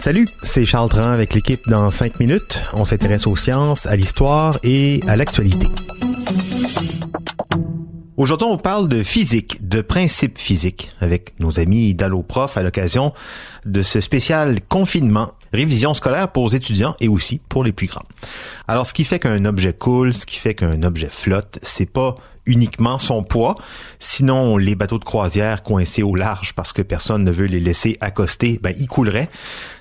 [0.00, 2.62] Salut, c'est Charles Tran avec l'équipe dans 5 minutes.
[2.72, 5.66] On s'intéresse aux sciences, à l'histoire et à l'actualité.
[8.16, 13.12] Aujourd'hui, on parle de physique, de principes physiques, avec nos amis d'Alloprof à l'occasion
[13.66, 18.06] de ce spécial confinement, révision scolaire pour les étudiants et aussi pour les plus grands.
[18.68, 22.16] Alors, ce qui fait qu'un objet coule, ce qui fait qu'un objet flotte, c'est pas
[22.46, 23.54] uniquement son poids.
[23.98, 27.96] Sinon, les bateaux de croisière coincés au large parce que personne ne veut les laisser
[28.00, 29.28] accoster, ben, ils couleraient.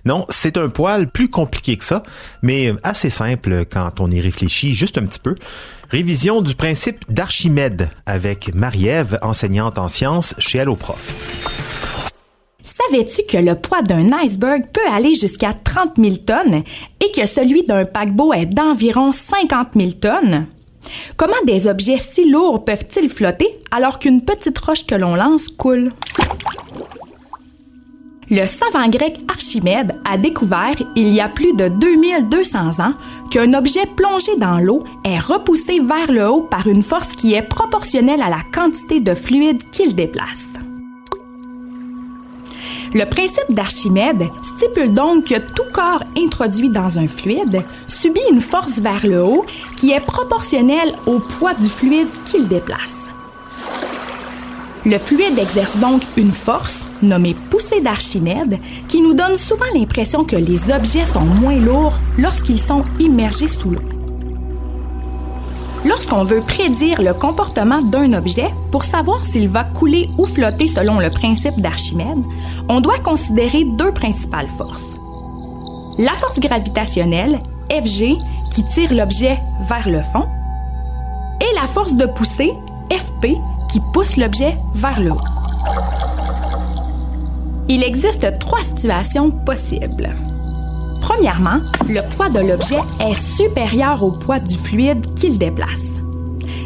[0.06, 2.04] Non, c'est un poil plus compliqué que ça,
[2.42, 5.36] mais assez simple quand on y réfléchit juste un petit peu.
[5.90, 11.63] Révision du principe d'Archimède avec Marie-Ève, enseignante en sciences chez Alloprof.
[12.64, 16.64] Savais-tu que le poids d'un iceberg peut aller jusqu'à 30 000 tonnes
[17.02, 20.48] et que celui d'un paquebot est d'environ 50 000 tonnes?
[21.18, 25.92] Comment des objets si lourds peuvent-ils flotter alors qu'une petite roche que l'on lance coule?
[28.30, 32.94] Le savant grec Archimède a découvert, il y a plus de 2200 ans,
[33.30, 37.44] qu'un objet plongé dans l'eau est repoussé vers le haut par une force qui est
[37.44, 40.53] proportionnelle à la quantité de fluide qu'il déplace.
[42.94, 48.80] Le principe d'Archimède stipule donc que tout corps introduit dans un fluide subit une force
[48.80, 49.46] vers le haut
[49.78, 53.08] qui est proportionnelle au poids du fluide qu'il déplace.
[54.86, 60.36] Le fluide exerce donc une force, nommée poussée d'Archimède, qui nous donne souvent l'impression que
[60.36, 64.03] les objets sont moins lourds lorsqu'ils sont immergés sous l'eau.
[65.86, 71.00] Lorsqu'on veut prédire le comportement d'un objet pour savoir s'il va couler ou flotter selon
[71.00, 72.26] le principe d'Archimède,
[72.70, 74.96] on doit considérer deux principales forces.
[75.98, 78.16] La force gravitationnelle, Fg,
[78.52, 80.26] qui tire l'objet vers le fond,
[81.42, 82.54] et la force de poussée,
[82.90, 83.36] Fp,
[83.70, 85.22] qui pousse l'objet vers le haut.
[87.68, 90.16] Il existe trois situations possibles.
[91.16, 95.92] Premièrement, le poids de l'objet est supérieur au poids du fluide qu'il déplace.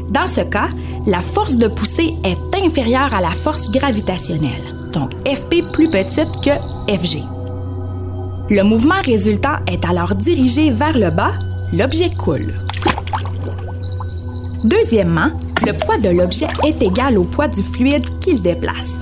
[0.10, 0.70] Dans ce cas,
[1.06, 4.64] la force de poussée est inférieure à la force gravitationnelle,
[4.94, 6.52] donc Fp plus petite que
[6.90, 7.24] Fg.
[8.50, 11.34] Le mouvement résultant est alors dirigé vers le bas,
[11.74, 12.54] l'objet coule.
[14.64, 15.32] Deuxièmement,
[15.66, 18.94] le poids de l'objet est égal au poids du fluide qu'il déplace.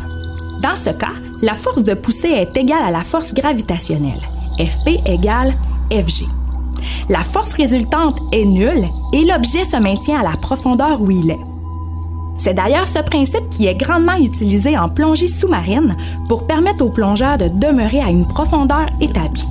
[0.64, 1.14] Dans ce cas,
[1.44, 4.22] la force de poussée est égale à la force gravitationnelle.
[4.58, 5.54] Fp égale
[5.92, 6.28] Fg.
[7.10, 11.40] La force résultante est nulle et l'objet se maintient à la profondeur où il est.
[12.38, 15.96] C'est d'ailleurs ce principe qui est grandement utilisé en plongée sous-marine
[16.28, 19.50] pour permettre aux plongeurs de demeurer à une profondeur établie.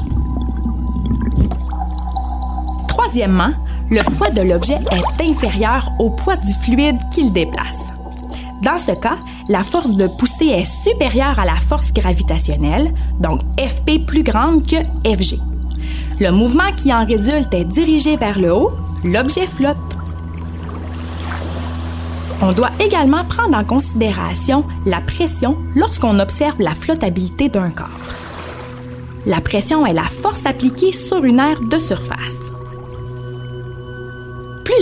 [2.89, 3.51] Troisièmement,
[3.91, 7.87] le poids de l'objet est inférieur au poids du fluide qu'il déplace.
[8.63, 9.17] Dans ce cas,
[9.49, 14.77] la force de poussée est supérieure à la force gravitationnelle, donc Fp plus grande que
[15.05, 15.39] Fg.
[16.21, 18.73] Le mouvement qui en résulte est dirigé vers le haut,
[19.03, 19.77] l'objet flotte.
[22.41, 27.89] On doit également prendre en considération la pression lorsqu'on observe la flottabilité d'un corps.
[29.27, 32.54] La pression est la force appliquée sur une aire de surface.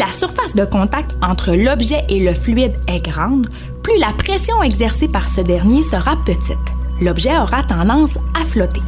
[0.05, 3.47] La surface de contact entre l'objet et le fluide est grande,
[3.85, 6.59] plus la pression exercée par ce dernier sera petite.
[7.01, 8.83] L'objet aura tendance à flotter.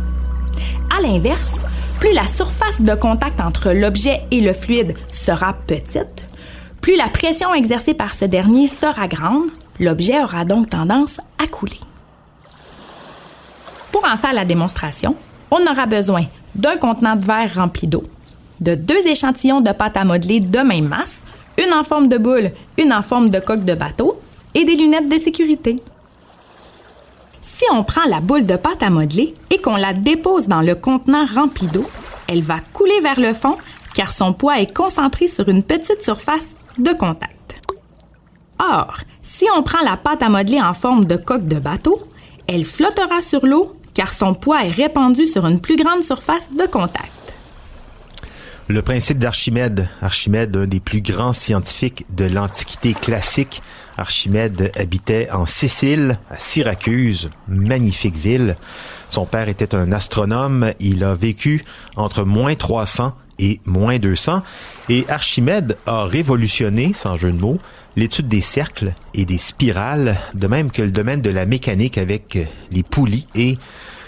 [0.93, 1.61] À l'inverse,
[2.01, 6.27] plus la surface de contact entre l'objet et le fluide sera petite,
[6.81, 11.79] plus la pression exercée par ce dernier sera grande, l'objet aura donc tendance à couler.
[13.93, 15.15] Pour en faire la démonstration,
[15.53, 16.25] on aura besoin
[16.57, 18.03] d'un contenant de verre rempli d'eau,
[18.65, 21.23] de deux échantillons de pâte à modeler de même masse,
[21.59, 24.19] une en forme de boule, une en forme de coque de bateau
[24.55, 25.77] et des lunettes de sécurité.
[27.41, 30.75] Si on prend la boule de pâte à modeler et qu'on la dépose dans le
[30.75, 31.89] contenant rempli d'eau,
[32.27, 33.57] elle va couler vers le fond
[33.95, 37.61] car son poids est concentré sur une petite surface de contact.
[38.59, 42.09] Or, si on prend la pâte à modeler en forme de coque de bateau,
[42.49, 46.67] elle flottera sur l'eau car son poids est répandu sur une plus grande surface de
[46.67, 47.24] contact.
[48.69, 49.89] Le principe d'Archimède.
[50.01, 53.61] Archimède, un des plus grands scientifiques de l'Antiquité classique.
[53.99, 58.57] Archimède habitait en Sicile, à Syracuse, magnifique ville.
[59.11, 60.73] Son père était un astronome.
[60.81, 61.63] Il a vécu
[61.97, 64.43] entre moins 300 et moins 200.
[64.89, 67.61] Et Archimède a révolutionné, sans jeu de mots,
[67.97, 72.39] l'étude des cercles et des spirales, de même que le domaine de la mécanique avec
[72.73, 73.59] les poulies et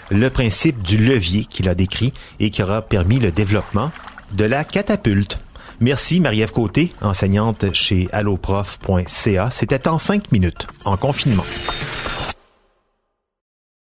[0.09, 3.91] le principe du levier qu'il a décrit et qui aura permis le développement
[4.33, 5.39] de la catapulte.
[5.79, 9.49] Merci Marie-Ève Côté, enseignante chez alloprof.ca.
[9.51, 11.45] C'était en cinq minutes, en confinement.